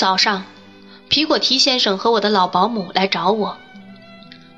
[0.00, 0.44] 早上，
[1.10, 3.58] 皮果提先生和我的老保姆来找我，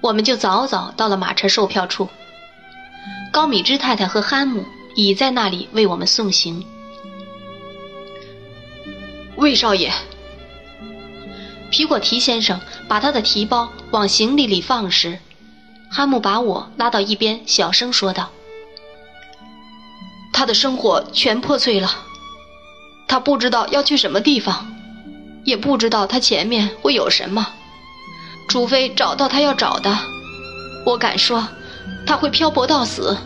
[0.01, 2.09] 我们就早早到了马车售票处。
[3.33, 4.65] 高米芝太太和憨姆
[4.95, 6.65] 已在那里为我们送行。
[9.35, 9.91] 魏少爷，
[11.73, 15.19] 皮果提先生把他的提包往行李里放时，
[15.91, 18.31] 哈姆把我拉到一边，小声说道
[20.33, 21.91] ：“他的生活全破碎了，
[23.09, 24.72] 他不知道要去什么地方，
[25.45, 27.47] 也不知道他前面会有什么，
[28.49, 29.97] 除非找到他要找的。
[30.85, 31.47] 我敢说，
[32.07, 33.17] 他会漂泊到死。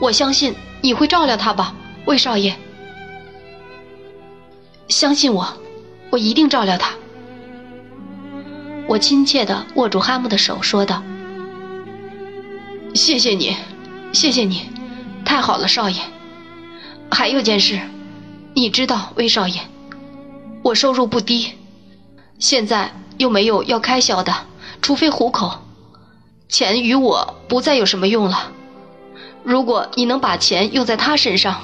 [0.00, 1.74] 我相信你会照料他吧，
[2.06, 2.54] 魏少爷。”
[4.88, 5.46] 相信我，
[6.10, 6.92] 我一定照料他。
[8.88, 11.02] 我亲切地握住哈姆的手，说道
[12.94, 13.56] ：“谢谢你，
[14.12, 14.68] 谢谢你，
[15.24, 15.96] 太好了，少爷。
[17.10, 17.80] 还有件事，
[18.54, 19.60] 你知道，魏少爷，
[20.62, 21.54] 我收入不低，
[22.38, 24.32] 现在又没有要开销的，
[24.80, 25.60] 除非糊口，
[26.48, 28.52] 钱与我不再有什么用了。
[29.42, 31.62] 如果你能把钱用在他身上，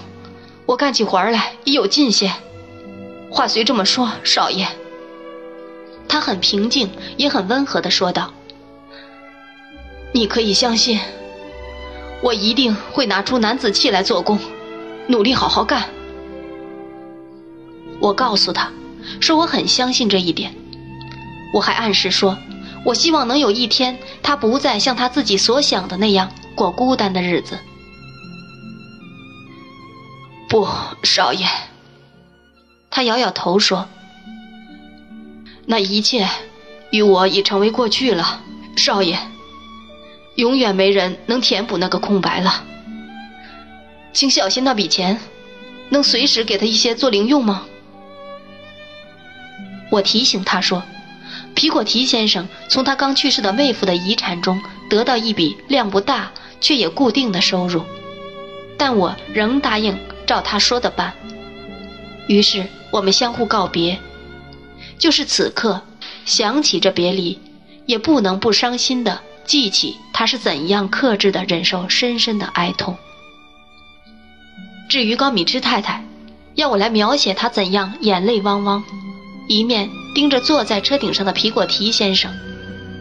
[0.66, 2.32] 我干起活来也有劲些。”
[3.30, 4.66] 话虽这么说，少爷，
[6.08, 8.32] 他很平静，也很温和地说道
[10.12, 10.98] ：“你可以相信，
[12.20, 14.40] 我一定会拿出男子气来做工，
[15.06, 15.84] 努力好好干。”
[18.00, 18.70] 我告诉他，
[19.20, 20.54] 说我很相信这一点。
[21.54, 22.36] 我还暗示说，
[22.84, 27.58] 我希望能有一天，他不再像他自己所想的那样过孤单的日子。
[30.48, 30.68] 不，
[31.02, 31.46] 少爷。
[32.90, 33.88] 他摇摇头说
[35.66, 36.28] ：“那一切
[36.90, 38.42] 与我已成为过去了，
[38.76, 39.18] 少爷。
[40.36, 42.64] 永远没人能填补那个空白了。
[44.12, 45.20] 请小心那笔钱，
[45.90, 47.66] 能随时给他一些做零用吗？”
[49.90, 50.82] 我提醒他说
[51.54, 54.60] ：“皮果提先生从他刚去世的妹夫的遗产中
[54.90, 57.84] 得到一笔量不大却也固定的收入，
[58.76, 61.12] 但我仍答应照他说的办。”
[62.28, 62.66] 于是。
[62.90, 63.98] 我们相互告别，
[64.98, 65.82] 就是此刻
[66.24, 67.38] 想起这别离，
[67.84, 72.96] 也不能不伤心的记起他是怎样克制的忍受深深的哀痛。
[74.88, 76.02] 至于高米芝太太，
[76.54, 78.82] 要我来描写她怎样眼泪汪汪，
[79.48, 82.32] 一面盯着坐在车顶上的皮果提先生，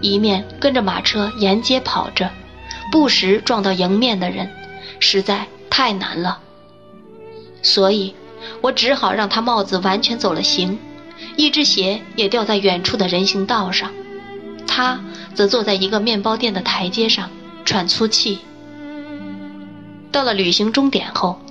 [0.02, 2.31] 一面跟着马车沿街跑着，
[2.91, 4.50] 不时撞到迎面的人，
[5.00, 6.40] 实在太难了。
[7.62, 8.16] 所以。
[8.62, 10.78] 我只好让他帽子完全走了形，
[11.35, 13.91] 一只鞋也掉在远处的人行道上，
[14.66, 15.02] 他
[15.34, 17.29] 则坐在一个面包店的台阶上
[17.66, 18.40] 喘粗气。
[20.12, 21.41] 到了旅行终点后，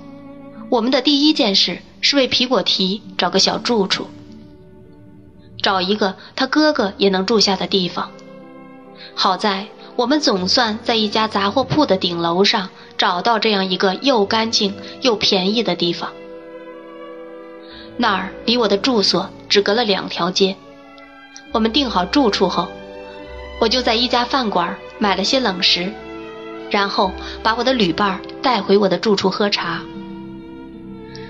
[0.69, 4.07] 我们的第一件事是为皮果提找个小住处，
[5.67, 8.09] 找一个他哥哥也能住下的地方。
[9.13, 9.67] 好在
[9.97, 16.09] 我们总算在一家杂货铺的顶楼上找到这样一个又干净又便宜的地方。
[17.97, 20.55] 那儿离我的住所只隔了两条街。
[21.51, 22.69] 我们订好住处后，
[23.59, 25.91] 我就在一家饭馆买了些冷食，
[26.71, 27.11] 然后
[27.43, 29.81] 把我的旅伴带回我的住处喝茶。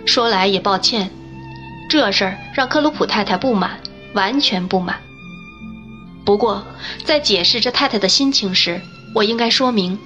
[0.06, 1.10] 说来也抱歉，
[1.90, 3.80] 这事儿让克鲁普太太不满，
[4.18, 5.00] 完全不满。
[6.26, 6.66] 不过
[7.06, 8.82] 在解释这太太的心情时，
[9.14, 10.00] 我应该说明，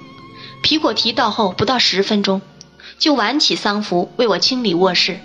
[0.62, 2.42] 皮果提到后不到十分钟，
[2.98, 5.18] 就挽起丧服为我清理卧室。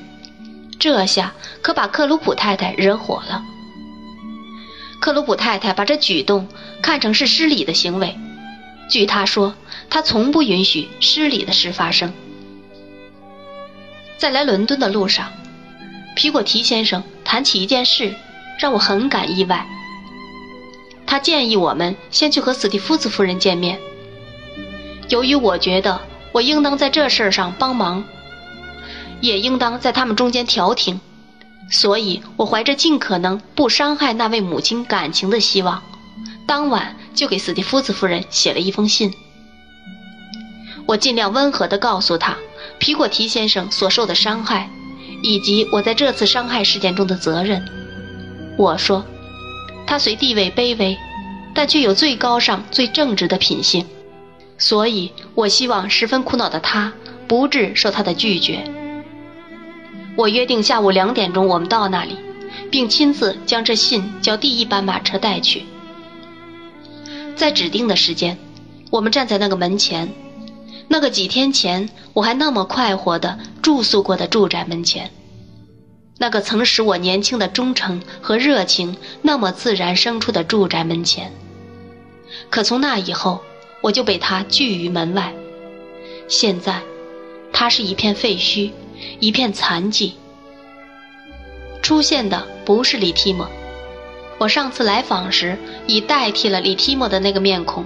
[0.80, 3.44] 这下可把克鲁普太太惹火了。
[5.02, 6.48] 克鲁普太太把这举动
[6.82, 8.18] 看成是失礼的行为。
[8.90, 9.54] 据她说，
[9.90, 12.14] 她从不允许失礼的事发生。
[14.18, 15.32] 在来伦敦的路上，
[16.16, 18.16] 皮果提先生谈起一件事，
[18.58, 19.66] 让我很感意外。
[21.06, 23.80] 他建议我们先去和史蒂夫斯夫人见面。
[25.10, 26.02] 由于我觉得
[26.32, 28.04] 我应当在这事儿上帮忙。
[29.20, 31.00] 也应当在他们中间调停，
[31.72, 35.82] 所以我怀着尽可能不伤害那位母亲感情的希望，
[36.46, 39.12] 当晚就给斯蒂夫斯夫人写了一封信。
[40.86, 42.38] 我尽量温和地告诉他
[42.78, 44.70] 皮果提先生所受的伤害，
[45.24, 47.66] 以及我在这次伤害事件中的责任。
[48.58, 49.06] 我说，
[49.86, 50.98] 他虽地位卑微，
[51.54, 53.86] 但却有最高尚、最正直的品性，
[54.58, 56.92] 所以我希望十分苦恼的他
[57.28, 58.64] 不致受他的拒绝。
[60.16, 62.18] 我约定下午两点钟我们到那里，
[62.72, 65.64] 并亲自将这信叫第一班马车带去。
[67.36, 68.36] 在指定的时间，
[68.90, 70.12] 我们站在那个门前，
[70.88, 75.12] 那个几天前我还那么快活地住宿过的住宅门前。
[76.20, 81.32] 那个曾使我年轻的忠诚和热情那么自然生出的住宅门前。
[82.50, 83.42] 可从那以后，
[83.82, 85.34] 我就被他拒于门外。
[86.28, 86.82] 现在，
[87.54, 88.72] 它是一片废墟，
[89.20, 90.16] 一片残迹。
[91.82, 93.48] 出现的不是李提莫，
[94.40, 97.86] 我上次来访时已代替了李提莫的那个面孔，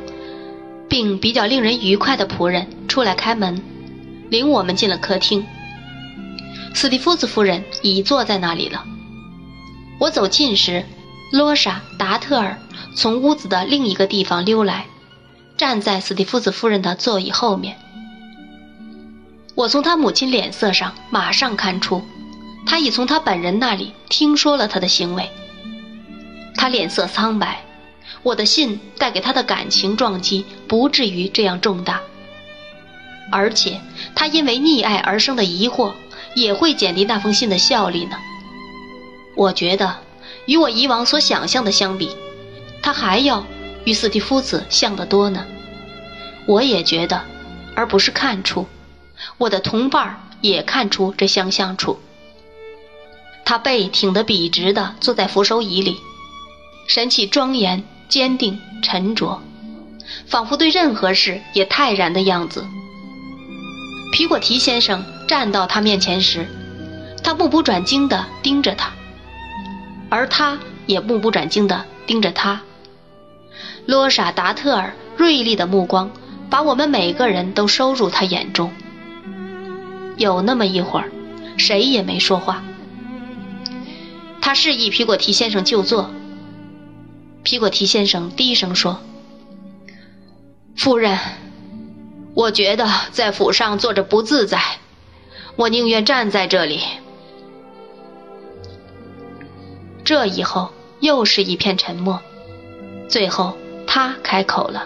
[0.90, 3.62] 并比较令人愉快的仆人出来开门，
[4.30, 5.46] 领我们进了客厅。
[6.74, 8.86] 斯蒂夫斯夫人已坐在那里了。
[10.00, 10.86] 我走近时，
[11.32, 12.60] 罗莎·达特尔
[12.96, 14.86] 从屋子的另一个地方溜来，
[15.58, 17.78] 站在斯蒂夫斯夫人的座椅后面。
[19.54, 22.02] 我从他母亲脸色上马上看出，
[22.66, 25.30] 他已从他本人那里听说了他的行为。
[26.56, 27.64] 他脸色苍白，
[28.24, 32.02] 我的信带给他的感情撞击不至于这样重大，
[33.32, 33.80] 而且
[34.16, 35.92] 他因为溺爱而生的疑惑
[36.36, 38.18] 也会减低那封信的效力呢。
[39.36, 39.98] 我觉得，
[40.46, 42.10] 与我以往所想象的相比，
[42.82, 43.46] 他还要
[43.86, 45.46] 与斯蒂夫子像得多呢。
[46.46, 47.22] 我也觉得，
[47.76, 48.68] 而不是看出。
[49.38, 52.00] 我的同伴也看出这相像处。
[53.46, 55.98] 他背挺得笔直地坐在扶手椅里，
[56.88, 59.42] 神气庄严、坚定、沉着，
[60.26, 62.66] 仿佛对任何事也泰然的样子。
[64.12, 66.46] 皮果提先生站到他面前时，
[67.24, 68.92] 他目不转睛地盯着他，
[70.10, 72.62] 而他也目不转睛地盯着他。
[73.86, 76.12] 罗莎·达特尔锐利的目光
[76.50, 78.72] 把我们每个人都收入他眼中。
[80.18, 81.10] 有那么一会儿，
[81.58, 82.64] 谁也没说话。
[84.42, 86.12] 他示意皮果提先生就坐。
[87.44, 89.00] 皮果提先生低声说
[90.76, 91.18] ：“夫人，
[92.34, 94.62] 我觉得在府上坐着不自在，
[95.56, 96.82] 我宁愿站在这里。”
[100.04, 102.22] 这以后又是一片沉默。
[103.10, 104.86] 最后，他开口了：“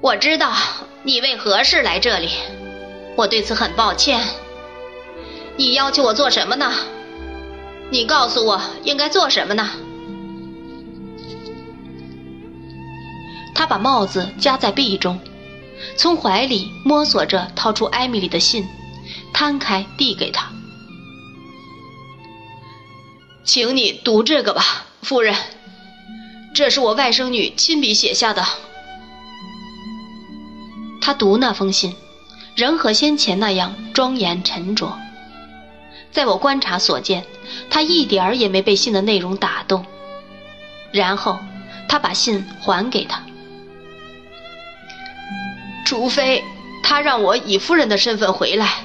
[0.00, 0.52] 我知道。”
[1.06, 2.30] 你为何事来这里？
[3.14, 4.22] 我对此很抱歉。
[5.58, 6.72] 你要求我做什么呢？
[7.90, 9.68] 你告诉我应该做什么呢？
[13.54, 15.20] 他把帽子夹在臂中，
[15.96, 18.66] 从怀里摸索着掏出艾米丽的信，
[19.32, 20.50] 摊开递给他。
[23.44, 24.62] 请你读这个吧，
[25.02, 25.34] 夫人。
[26.54, 28.44] 这是我外甥女亲笔写下的。
[31.00, 31.94] 他读那封信，
[32.56, 34.98] 仍和先前那样庄严沉着。
[36.10, 37.24] 在我观察所见，
[37.68, 39.84] 他一点儿也没被信的内容打动。
[40.92, 41.38] 然后，
[41.88, 43.20] 他把信还给他。
[45.84, 46.44] 除非
[46.82, 48.84] 他让我以夫人的身份回来。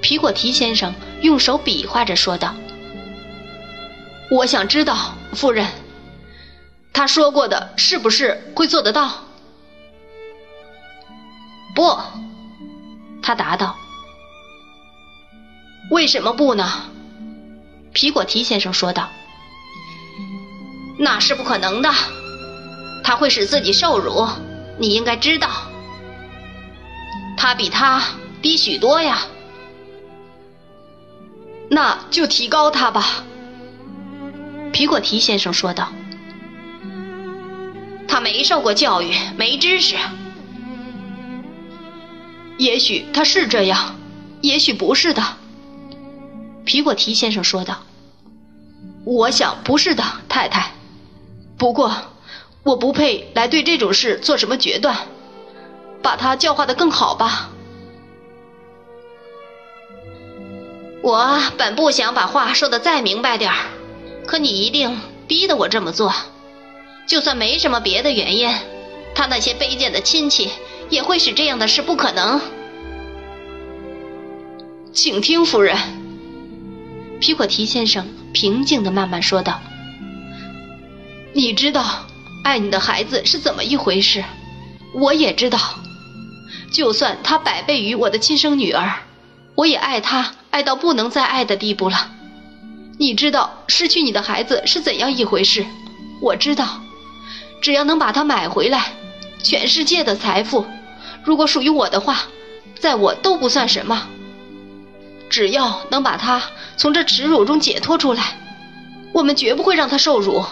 [0.00, 2.54] 皮果提先生用手比划着说道
[4.30, 5.66] ：“我想知道，夫人，
[6.92, 9.10] 他说过的是不是会做得到？”
[11.74, 11.98] 不，
[13.22, 13.76] 他答道
[15.90, 16.84] ：“为什么不呢？”
[17.92, 19.08] 皮果提先生说道
[20.98, 21.90] ：“那是不可能的，
[23.02, 24.26] 他会使自己受辱，
[24.78, 25.48] 你应该知道。
[27.36, 28.02] 他比他
[28.42, 29.20] 低许多呀，
[31.70, 33.24] 那就提高他吧。”
[34.72, 35.92] 皮果提先生说道
[38.06, 39.96] ：“他没受过教育，没知识。”
[42.58, 43.96] 也许他是这样，
[44.40, 45.22] 也许不是的。
[46.64, 47.78] 皮果提先生说道
[49.06, 50.72] ：“我想不是的，太太。
[51.56, 51.94] 不过，
[52.62, 54.96] 我不配来对这种事做什么决断。
[56.02, 57.50] 把他教化的更好吧。
[61.02, 63.56] 我本不想把话说的再明白点儿，
[64.26, 66.14] 可你一定逼得我这么做。
[67.06, 68.48] 就算没什么别的原因，
[69.14, 70.50] 他那些卑贱的亲戚。”
[70.90, 72.40] 也会使这样的事不可能。
[74.94, 75.76] 请听，夫人。
[77.20, 79.60] 皮果提先生平静的慢慢说道
[81.34, 82.07] ：“你知道，
[82.44, 84.24] 爱你的孩子是怎么一回事，
[84.94, 85.58] 我也知道。
[86.72, 88.92] 就算他百倍于我的亲生女儿，
[89.54, 92.10] 我也爱他，爱到不能再爱的地步了。
[92.98, 95.64] 你知道，失去你的孩子是怎样一回事，
[96.20, 96.80] 我知道。
[97.60, 98.92] 只要能把他买回来，
[99.42, 100.64] 全世界的财富。”
[101.24, 102.22] 如果属于我的话，
[102.78, 104.08] 在我都不算什么。
[105.28, 106.42] 只要能把他
[106.76, 108.38] 从这耻辱中解脱出来，
[109.12, 110.42] 我们绝不会让他受辱。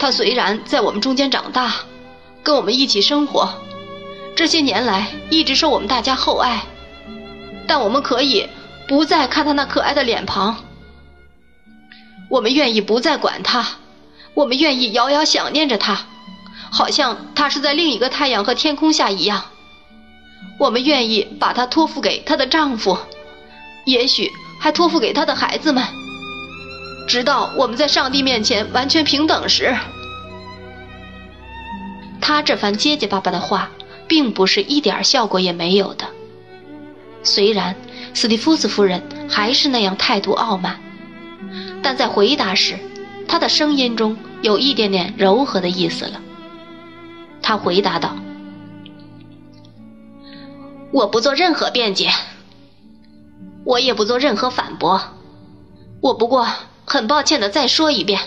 [0.00, 1.74] 他虽然在我们中间长大，
[2.42, 3.52] 跟我们一起生活，
[4.34, 6.62] 这些年来一直受我们大家厚爱，
[7.66, 8.48] 但我们可以
[8.88, 10.64] 不再看他那可爱的脸庞。
[12.30, 13.66] 我们愿意不再管他，
[14.32, 16.06] 我们愿意遥遥想念着他，
[16.70, 19.44] 好像他是在另一个太阳和天空下一样。
[20.58, 22.96] 我们愿意把他托付给她的丈夫，
[23.84, 25.84] 也许还托付给他的孩子们，
[27.10, 29.76] 直到我们在上帝面前完全平等时。
[32.20, 33.68] 他这番结结巴巴的话，
[34.06, 36.06] 并不是一点效果也没有的。
[37.24, 37.74] 虽然
[38.14, 40.80] 斯蒂夫斯夫人还是那样态度傲慢。
[41.82, 42.78] 但在回答时，
[43.26, 46.20] 他的声音中有一点点柔和的意思了。
[47.42, 48.14] 他回答道
[50.92, 52.08] ：“我不做任何辩解，
[53.64, 55.00] 我也不做任何反驳。
[56.00, 56.46] 我不过
[56.92, 58.18] 很抱歉的再说一遍，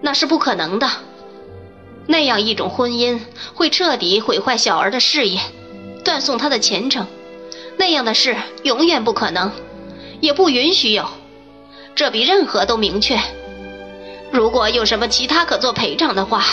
[0.00, 0.88] 那是不可能的。
[2.06, 3.18] 那样一种婚姻
[3.54, 5.40] 会彻底毁坏小儿的事业，
[6.04, 7.04] 断送他的前程。
[7.76, 9.50] 那样的事永远不可能，
[10.20, 11.04] 也不允许有。”
[11.96, 13.18] 这比任何都明确。
[14.30, 16.44] 如果有什么其他可做赔偿的话，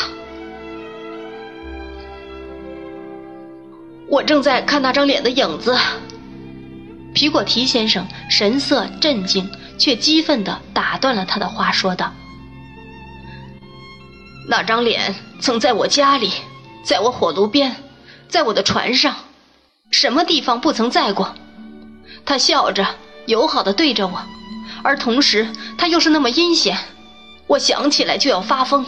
[4.07, 5.77] 我正在看那张脸的影子。
[7.13, 9.47] 皮果提先生神色镇静
[9.83, 12.13] 却激愤地打断了他的话，说道
[14.47, 16.31] ：“那张脸曾在我家里，
[16.85, 17.75] 在我火炉边，
[18.29, 19.13] 在我的船上，
[19.91, 21.35] 什么地方不曾在过？
[22.25, 22.87] 他笑着，
[23.25, 24.21] 友好地对着我。”
[24.83, 26.77] 而同时，他又是那么阴险，
[27.47, 28.85] 我想起来就要发疯。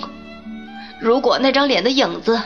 [1.02, 2.42] 如果那张脸的影子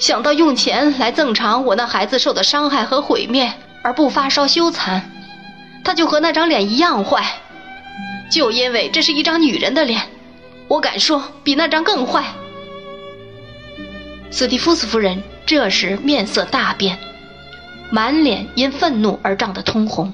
[0.00, 3.52] 想到用钱来赠偿我那孩子受的伤害和毁灭
[3.84, 5.02] 而不发烧羞惭，
[5.84, 7.42] 他就和那张脸一样坏。
[8.30, 10.02] 就因为这是一张女人的脸，
[10.68, 12.24] 我敢说比那张更坏。
[14.30, 16.98] 斯蒂夫斯夫人这时面色大变，
[17.90, 20.12] 满脸因愤怒而涨得通红。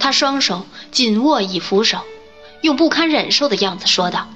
[0.00, 1.98] 他双手紧握以扶手，
[2.62, 4.28] 用不堪忍受的样子说道：“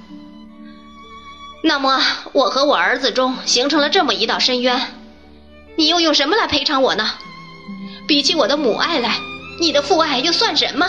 [1.64, 2.00] 那么，
[2.32, 4.80] 我和我儿子中形成了这么一道深渊，
[5.76, 7.14] 你又用什么来赔偿我呢？
[8.06, 9.16] 比起我的母爱来，
[9.60, 10.86] 你的父爱又算什么？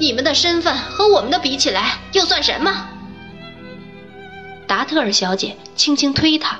[0.00, 2.88] 你们的身份和我们的比起来，又算什么？”
[4.66, 6.58] 达特尔小姐轻轻推他，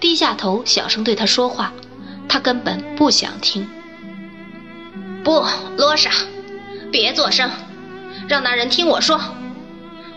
[0.00, 1.74] 低下头小声对他说话，
[2.26, 3.68] 他根本不想听。
[5.22, 5.44] 不，
[5.76, 6.10] 罗莎，
[6.90, 7.50] 别作声，
[8.28, 9.20] 让那人听我说。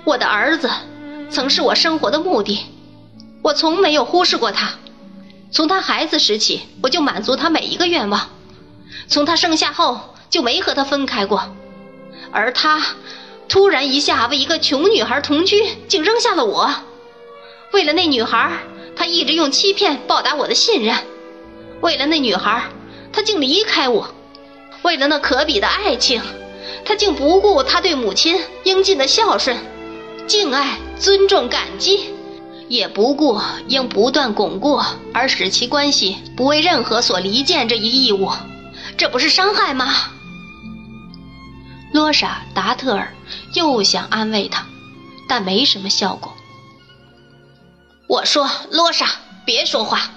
[0.05, 0.69] 我的儿子
[1.29, 2.65] 曾是我生活的目的，
[3.41, 4.71] 我从没有忽视过他。
[5.51, 8.29] 从他孩子时起，我就满足他每一个愿望；
[9.09, 11.53] 从他生下后，就没和他分开过。
[12.31, 12.83] 而他
[13.47, 16.69] 突然一下为一个穷女孩同居，竟扔下了我。
[17.73, 18.51] 为了那女孩，
[18.95, 20.95] 他一直用欺骗报答我的信任；
[21.81, 22.63] 为了那女孩，
[23.11, 24.13] 他竟离开我。
[24.83, 26.21] 为了那可比的爱情，
[26.85, 29.57] 他竟不顾他对母亲应尽的孝顺、
[30.27, 32.09] 敬爱、尊重、感激，
[32.67, 34.79] 也不顾应不断巩固
[35.13, 38.31] 而使其关系不为任何所离间这一义务，
[38.97, 39.93] 这不是伤害吗？
[41.93, 43.13] 罗莎·达特尔
[43.53, 44.65] 又想安慰他，
[45.27, 46.35] 但没什么效果。
[48.07, 49.07] 我说：“罗莎，
[49.45, 50.11] 别说话。”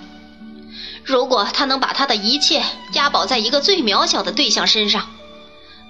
[1.04, 2.62] 如果他能把他的一切
[2.92, 5.08] 押宝在一个最渺小的对象身上，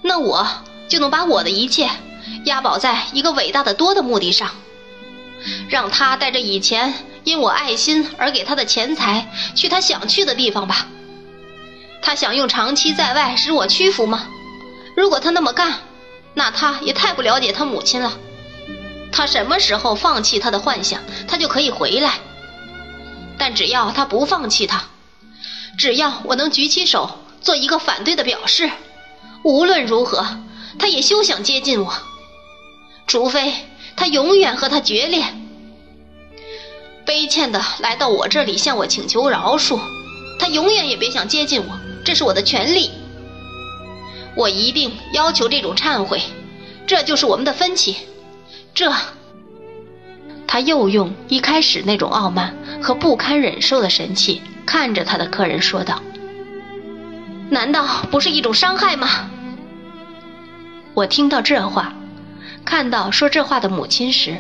[0.03, 0.47] 那我
[0.89, 1.91] 就能把我的一切
[2.45, 4.51] 押宝在一个伟大的多的目的上，
[5.69, 6.95] 让他带着以前
[7.25, 10.87] 因我爱心而给他的钱财去他想去的地方吧。
[12.03, 14.27] 他想用长期在外使我屈服吗？
[15.01, 15.81] 如果他那么干，
[16.35, 18.19] 那他也太不了解他母亲了。
[19.11, 22.19] 他什么时候放弃他的幻想，他就可以回来。
[23.39, 24.85] 但只要他不放弃他。
[25.79, 28.71] 只要我能举起手做一个反对的表示，
[29.43, 30.27] 无论如何，
[30.79, 31.95] 他也休想接近我，
[33.07, 33.55] 除非
[33.97, 35.25] 他永远和他决裂。
[37.07, 39.81] 悲歉的来到我这里向我请求饶恕，
[40.39, 42.91] 他永远也别想接近我，这是我的权利。
[44.37, 46.21] 我一定要求这种忏悔，
[46.87, 47.97] 这就是我们的分歧。
[48.75, 48.93] 这，
[50.47, 54.43] 他又用一开始那种傲慢和不堪忍受的神气。
[54.67, 56.01] 看着他的客人说道
[57.51, 59.29] ：“难道不是一种伤害吗？”
[60.95, 61.93] 我听到这话，
[62.65, 64.37] 看到说这话的母亲时，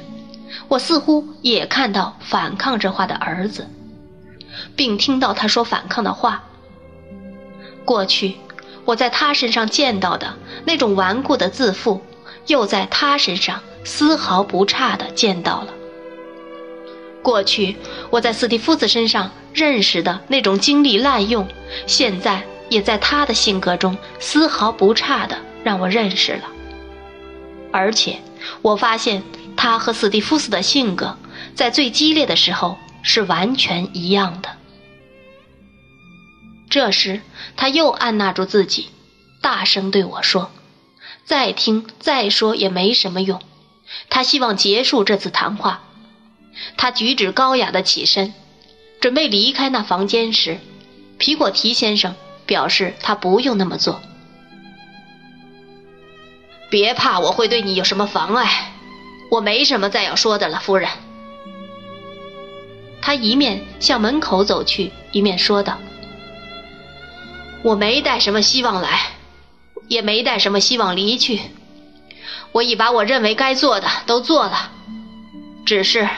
[0.69, 3.69] 我似乎也看到反抗这话的儿子，
[4.77, 6.45] 并听到他说反抗的话。
[7.85, 8.37] 过去
[8.91, 12.03] 我在他身上见到的那种顽固的自负，
[12.49, 15.69] 又在他身上丝毫不差的见到了。
[17.23, 17.77] 过去
[18.11, 21.47] 我在斯蒂夫子身上认识的那种精力滥用，
[21.87, 26.43] 现在也在他的性格中丝毫不差的让我认识了。
[27.71, 28.19] 而且，
[28.61, 29.23] 我发现
[29.57, 31.17] 他和斯蒂夫斯的性格
[31.55, 34.49] 在最激烈的时候是完全一样的。
[36.71, 37.21] 这时，
[37.57, 38.89] 他又按捺住自己，
[39.43, 40.53] 大声对我说
[41.27, 43.43] ：“再听再说也没什么用。”
[44.09, 45.83] 他希望结束这次谈话。
[46.77, 48.33] 他举止高雅的起身，
[49.00, 50.59] 准备离开那房间时，
[51.19, 52.15] 皮果提先生
[52.47, 54.00] 表示他不用那么做。
[56.71, 58.73] 别怕，我会对你有什么妨碍？
[59.33, 60.89] 我没什么再要说的了，夫人。
[63.03, 65.79] 他一面向门口走去，一面说道
[67.62, 69.00] ：“我没带什么希望来，
[69.88, 71.40] 也没带什么希望离去。
[72.52, 74.71] 我已把我认为该做的都做了，
[75.64, 76.09] 只是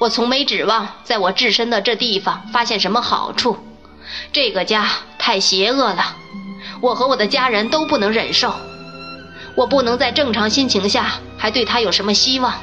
[0.00, 3.58] 我从没指望在我置身的这地方发现什么好处。
[4.32, 6.16] 这个家太邪恶了，
[6.80, 8.52] 我和我的家人都不能忍受。”
[9.54, 12.54] 我不能在正常心情下还对他有什么希望。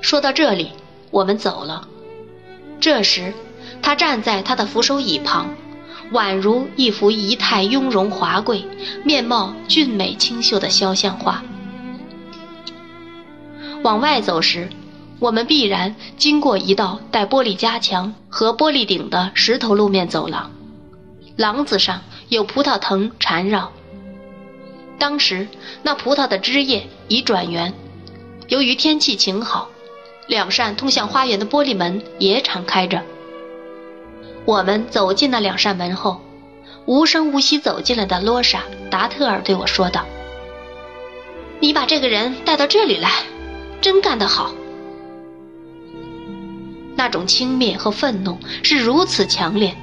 [0.00, 0.72] 说到这里，
[1.10, 1.86] 我们走了。
[2.80, 3.34] 这时，
[3.82, 5.54] 他站在他的扶手椅旁，
[6.12, 8.64] 宛如一幅仪态雍容华贵、
[9.04, 11.42] 面貌俊美清秀的肖像画。
[13.82, 14.68] 往外走时，
[15.18, 20.50] 我们必然经过一道带玻璃夹墙和玻璃顶的石头路面走廊，
[21.36, 23.72] 廊子上有葡萄藤缠绕。
[24.98, 25.48] 当时
[25.82, 27.74] 那葡萄的枝叶已转圆，
[28.46, 29.68] 由于天气晴好，
[30.28, 33.02] 两扇通向花园的玻璃门也敞开着。
[34.44, 36.20] 我们走进那两扇门后，
[36.86, 38.58] 无声无息走进来的罗莎·
[38.90, 40.04] 达特尔对我说道
[41.60, 43.10] ：“你把这个人带到这里来，
[43.80, 44.52] 真干得好。”
[46.96, 49.74] 那种轻蔑和愤怒是如此强烈，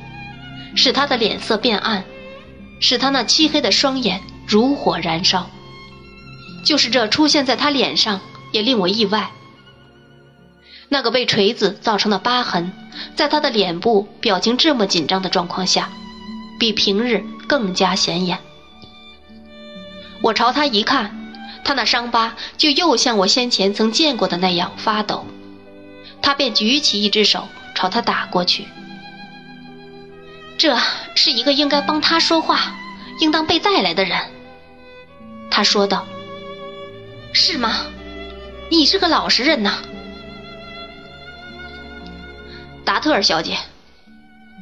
[0.75, 2.03] 使他的脸色变暗，
[2.79, 4.21] 使他那漆黑的双眼。
[4.47, 5.47] 如火燃烧，
[6.65, 8.19] 就是这出现在他脸上
[8.51, 9.29] 也令我意外。
[10.89, 12.71] 那个被锤子造成的疤痕，
[13.15, 15.89] 在他的脸部表情这么紧张的状况下，
[16.59, 18.39] 比平日更加显眼。
[20.21, 21.15] 我朝他一看，
[21.63, 25.25] 他那伤疤就又像我先前曾见过的那样发抖。
[26.21, 28.65] 他便举起一只手朝他打过去。
[30.57, 30.77] 这
[31.15, 32.73] 是一个应该帮他说话、
[33.21, 34.17] 应当被带来的人。
[35.49, 36.05] 他说道
[37.31, 37.85] ：“是吗？
[38.69, 39.75] 你是个老实人呐，
[42.89, 43.55] 达特尔小姐。”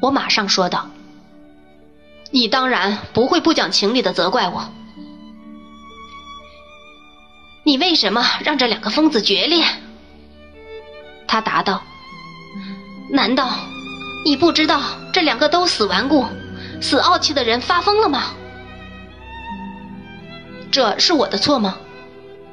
[0.03, 0.89] 我马上说道
[2.29, 4.69] ：“你当然不会不讲情理的责怪我。
[7.63, 9.63] 你为什么让这两个疯子决裂？”
[11.25, 11.81] 他答道
[13.09, 13.49] ：“难道
[14.25, 14.81] 你不知道
[15.13, 16.25] 这两个都死顽固、
[16.81, 18.33] 死傲气的人发疯了吗？”
[20.69, 21.77] 这是我的错吗？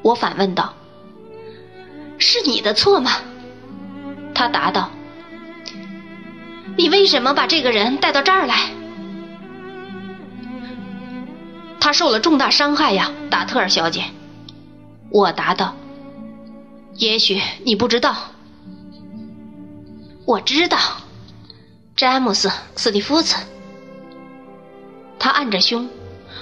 [0.03, 0.73] 我反问道。
[2.17, 3.11] 是你的错吗？
[4.33, 4.89] 他答道。
[6.77, 8.71] 你为什么把这个人带到这儿来？
[11.81, 14.05] 他受了重大伤害呀，达特尔小姐。
[15.11, 15.77] 我答道。
[16.97, 18.17] 也许你不知道。
[20.25, 20.79] 我知道，
[21.97, 23.37] 詹姆斯·斯蒂夫斯。
[25.19, 25.89] 他按着胸。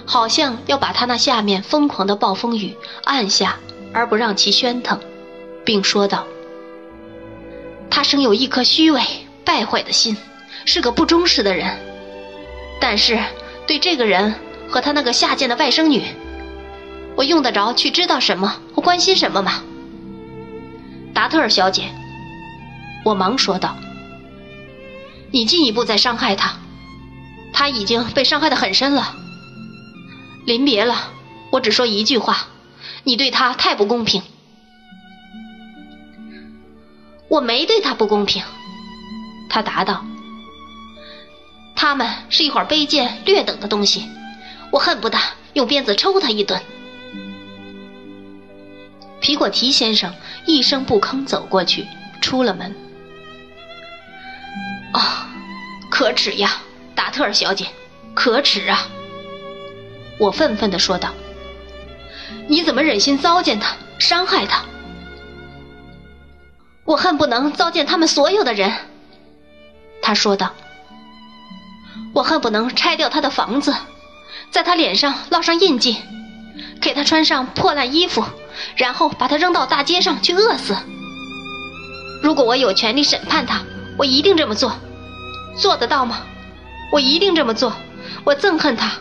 [0.05, 3.57] 好像要把他那下面疯狂的暴风雨按下，
[3.93, 4.99] 而不让其喧腾，
[5.65, 6.27] 并说道
[7.89, 9.01] ：“他生有一颗虚伪
[9.45, 10.17] 败坏的心，
[10.65, 11.79] 是个不忠实的人。
[12.81, 13.19] 但是
[13.67, 14.35] 对这个人
[14.69, 16.03] 和他那个下贱的外甥女，
[17.17, 19.63] 我用得着去知道什么或关心什么吗？”
[21.15, 21.85] 达特尔小姐，
[23.05, 23.77] 我忙说道
[25.31, 26.57] ：“你进一步再伤害他，
[27.53, 29.17] 他已经被伤害的很深了。”
[30.47, 31.11] 临别了，
[31.51, 32.49] 我只说一句话：
[33.05, 34.23] 你对他太不公平。
[37.29, 38.43] 我没对他不公平，
[39.53, 40.03] 他答道
[41.77, 44.09] ：“他们是一会儿卑贱劣等的东西，
[44.71, 45.19] 我恨不得
[45.53, 46.59] 用鞭子抽他一顿。”
[49.21, 50.15] 皮果提先生
[50.47, 51.87] 一声不吭走过去，
[52.23, 52.75] 出了门。
[54.95, 55.29] 啊，
[55.91, 56.57] 可耻呀，
[56.95, 57.67] 达特尔小姐，
[58.15, 58.89] 可耻啊！
[60.19, 61.11] 我愤愤地说道
[62.49, 64.65] ：“你怎么忍心糟践他、伤害他？
[66.87, 68.73] 我恨不能糟践他们所有的人。”
[70.13, 70.53] 他说道
[72.13, 73.75] ：“我恨不能拆掉他的房子，
[74.51, 75.97] 在他脸上烙上印记，
[76.83, 78.23] 给他穿上破烂衣服，
[78.77, 80.77] 然后把他扔到大街上去饿死。
[82.23, 83.63] 如果我有权利审判他，
[83.97, 84.75] 我一定这么做。
[85.57, 86.19] 做得到吗？
[86.93, 87.73] 我一定这么做。
[88.25, 88.93] 我憎恨他。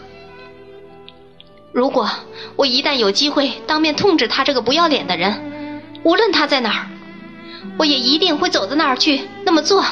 [1.74, 2.10] 如果
[2.56, 6.88] 我一旦有机会当面痛斥他这个不要脸的人，无论他在哪儿，
[7.78, 9.84] 我也一定会走到那儿去那么做。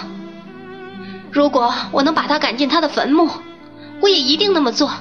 [1.32, 3.30] 如果我能把他赶进他的坟墓，
[4.02, 4.92] 我也一定那么做。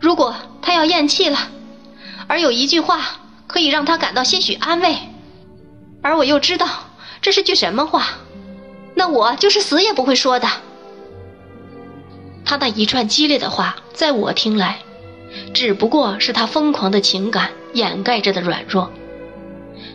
[0.00, 1.38] 如果他要咽气了，
[2.26, 3.00] 而有一句话
[3.46, 4.96] 可以让他感到些许安慰，
[6.02, 6.66] 而我又知道
[7.20, 8.06] 这是句什么话，
[8.94, 10.48] 那我就是死也不会说的。
[12.44, 14.78] 他那一串激烈的话，在我听来，
[15.52, 18.90] 只不过是他疯狂的情感掩盖着的软弱。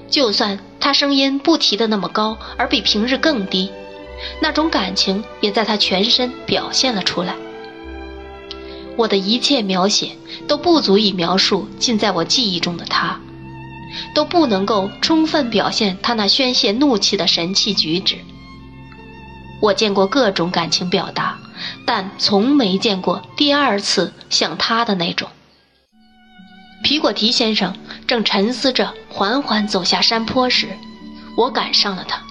[0.10, 3.72] 就算他声音不提的那么高，而比平日更低，
[4.42, 7.36] 那种感情也在他全身表现了出来。
[8.96, 10.12] 我的一切描写
[10.48, 13.20] 都不足以描述尽在我记忆中的他，
[14.14, 18.18] 都不能够充分表现他那宣泄怒气的神气举止。
[19.62, 21.38] 我见过各种感情表达。
[21.86, 25.30] 但从没见过第二次像他的那种。
[26.84, 27.74] 皮果提先生
[28.06, 30.68] 正沉思着，缓缓走下山坡时，
[31.38, 32.22] 我赶上了他。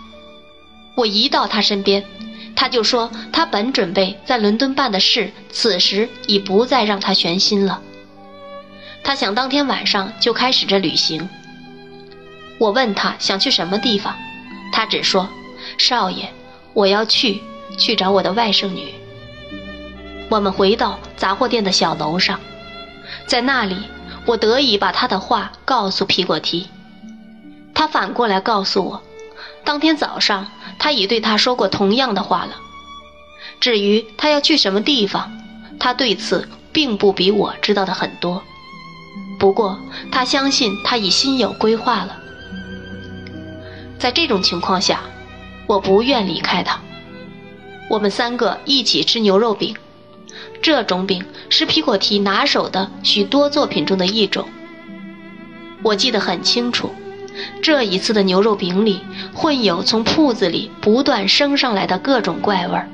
[0.94, 2.04] 我一到他身边，
[2.54, 7.80] 他就说他本准备在伦敦办的事，此时已不再让他悬心了。
[9.02, 11.28] 他想当天晚上就开始这旅行。
[12.58, 14.14] 我问他想去什么地方，
[14.72, 15.28] 他只说
[15.78, 16.28] ：“少爷，
[16.74, 17.40] 我要去
[17.78, 18.94] 去找我的外甥女。”
[20.30, 22.38] 我们回到杂货店的小楼上，
[23.26, 23.76] 在那里，
[24.24, 26.68] 我得以把他的话告诉皮果提。
[27.74, 29.02] 他反过来告诉我，
[29.64, 30.46] 当天早上
[30.82, 32.56] 他已对他说过同样的话了。
[33.60, 35.30] 至于他要去什么地方，
[35.78, 38.42] 他对此并不比我知道的很多。
[39.38, 39.78] 不过
[40.10, 42.18] 他相信他已心有规划了。
[43.96, 45.02] 在这种情况下，
[45.68, 46.80] 我不愿离开他。
[47.88, 49.76] 我们三个一起吃牛肉饼。
[50.60, 54.48] 这种饼是皮果提拿手的许多作品中的一种。
[55.84, 56.92] 我记得很清楚，
[57.62, 59.00] 这一次的牛肉饼里
[59.34, 62.88] 混有从铺子里不断升上来的各种怪味儿，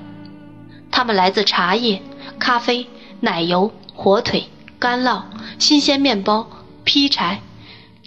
[0.91, 2.03] 它们来自茶叶、
[2.39, 2.87] 咖啡、
[3.21, 5.23] 奶油、火腿、干酪、
[5.59, 6.49] 新鲜面包、
[6.85, 7.41] 劈柴、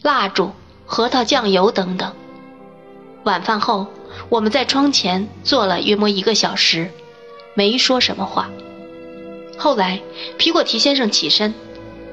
[0.01, 0.51] 蜡烛、
[0.85, 2.11] 核桃酱油等等。
[3.23, 3.87] 晚饭后，
[4.29, 6.89] 我们在窗前坐了约莫一个小时，
[7.53, 8.49] 没说什么话。
[9.57, 10.01] 后来，
[10.37, 11.53] 皮果提先生起身，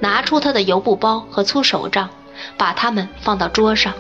[0.01, 2.11] 拿出他的油布包和粗手杖，
[2.59, 3.95] 把它们放到桌上。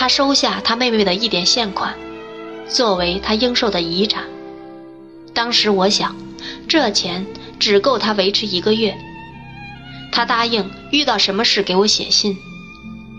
[0.00, 1.94] 他收下他妹妹的一点现款，
[2.66, 4.24] 作为他应受的遗产。
[5.34, 6.16] 当时我想，
[6.66, 7.26] 这钱
[7.58, 8.96] 只够他维持一个月。
[10.10, 12.34] 他答应遇到什么事给我写信。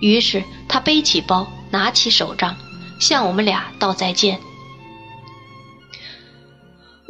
[0.01, 2.57] 于是他背起包，拿起手杖，
[2.99, 4.39] 向我们俩道再见。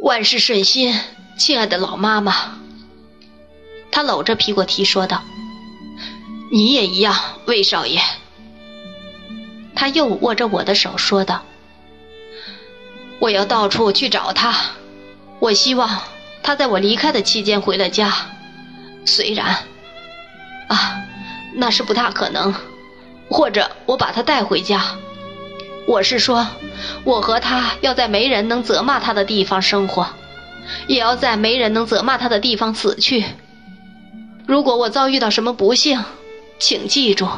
[0.00, 0.94] 万事顺心。
[1.38, 2.58] 亲爱的老妈妈，
[3.90, 5.22] 他搂着皮果提说道
[6.52, 8.02] ：“你也一样，魏少爷。”
[9.74, 11.42] 他又握着我的手说道
[13.20, 14.54] ：“我要到处去找他，
[15.38, 16.02] 我希望
[16.42, 18.12] 他在我离开的期间回了家。
[19.04, 19.56] 虽然，
[20.68, 21.02] 啊，
[21.54, 22.54] 那是不大可能。
[23.28, 24.96] 或者我把他带回家。
[25.86, 26.46] 我是说，
[27.04, 30.08] 我和他要在没人能责骂他的地方生活。”
[30.86, 33.24] 也要在没人能责骂他的地方死去。
[34.46, 36.04] 如果我遭遇到什么不幸，
[36.60, 37.28] 请记住，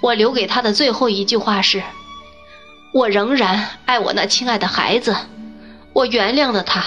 [0.00, 1.82] 我留给他的最后一句话是：
[2.92, 5.16] 我仍然爱我那亲爱的孩子，
[5.92, 6.84] 我原谅了他。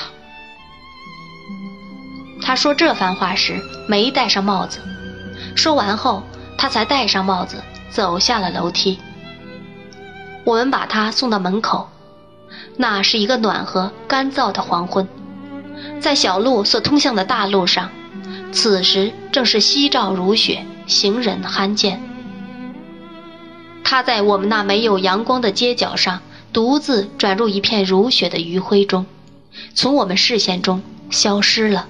[2.41, 4.79] 他说这番话时没戴上帽子，
[5.55, 6.23] 说完后
[6.58, 8.99] 他才戴上帽子，走下了楼梯。
[10.43, 11.89] 我们把他送到门口，
[12.77, 15.08] 那是一个暖和干燥的黄昏。
[15.99, 17.89] 在小路所通向的大路上，
[18.51, 21.99] 此时正是夕照如雪，行人罕见。
[23.86, 26.19] 他在我们那没有阳光的街角上，
[26.52, 29.06] 独自转入一片如雪的余晖中，
[29.74, 31.88] 从我们视线中消失了。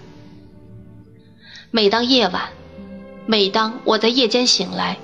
[1.71, 2.49] 每当夜晚，
[3.25, 4.97] 每当我在夜间醒来，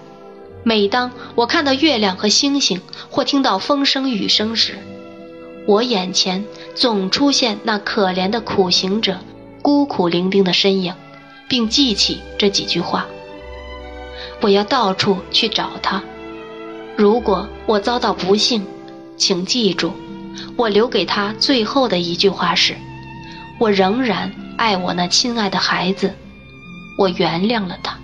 [0.64, 4.78] 每当我看到月亮和星星，或听到风声雨声时，
[5.66, 6.46] 我眼前。
[6.74, 9.20] 总出现那可怜的苦行者，
[9.62, 10.94] 孤苦伶仃的身影，
[11.50, 13.06] 并记起这几句话。
[14.40, 16.02] 我要到处去找他。
[16.98, 18.66] 如果我遭到不幸，
[19.18, 19.94] 请记住，
[20.56, 22.76] 我留给他最后的一句话是：
[23.60, 26.14] 我仍然爱我那亲爱的孩子，
[26.98, 27.98] 我原谅了他。